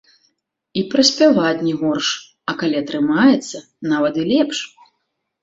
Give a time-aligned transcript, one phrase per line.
[0.81, 2.09] І праспяваць не горш,
[2.49, 3.57] а калі атрымаецца,
[3.93, 4.57] нават і лепш.